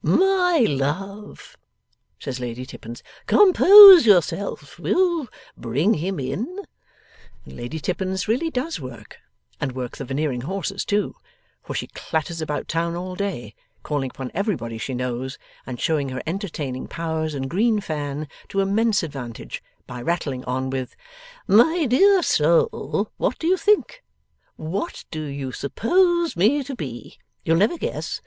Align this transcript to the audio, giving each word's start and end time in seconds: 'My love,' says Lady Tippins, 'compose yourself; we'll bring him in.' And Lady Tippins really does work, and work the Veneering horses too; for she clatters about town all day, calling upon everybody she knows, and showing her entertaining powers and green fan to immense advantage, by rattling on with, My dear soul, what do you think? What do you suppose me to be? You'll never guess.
'My 0.00 0.60
love,' 0.66 1.58
says 2.18 2.40
Lady 2.40 2.64
Tippins, 2.64 3.02
'compose 3.26 4.06
yourself; 4.06 4.78
we'll 4.78 5.28
bring 5.54 5.92
him 5.92 6.18
in.' 6.18 6.60
And 7.44 7.56
Lady 7.58 7.78
Tippins 7.78 8.26
really 8.26 8.50
does 8.50 8.80
work, 8.80 9.18
and 9.60 9.72
work 9.72 9.98
the 9.98 10.06
Veneering 10.06 10.40
horses 10.48 10.86
too; 10.86 11.14
for 11.62 11.74
she 11.74 11.88
clatters 11.88 12.40
about 12.40 12.68
town 12.68 12.96
all 12.96 13.14
day, 13.14 13.54
calling 13.82 14.08
upon 14.08 14.30
everybody 14.32 14.78
she 14.78 14.94
knows, 14.94 15.36
and 15.66 15.78
showing 15.78 16.08
her 16.08 16.22
entertaining 16.26 16.86
powers 16.88 17.34
and 17.34 17.50
green 17.50 17.78
fan 17.78 18.28
to 18.48 18.60
immense 18.60 19.02
advantage, 19.02 19.62
by 19.86 20.00
rattling 20.00 20.42
on 20.46 20.70
with, 20.70 20.96
My 21.46 21.84
dear 21.84 22.22
soul, 22.22 23.10
what 23.18 23.38
do 23.38 23.46
you 23.46 23.58
think? 23.58 24.02
What 24.56 25.04
do 25.10 25.20
you 25.20 25.52
suppose 25.52 26.34
me 26.34 26.64
to 26.64 26.74
be? 26.74 27.18
You'll 27.44 27.58
never 27.58 27.76
guess. 27.76 28.22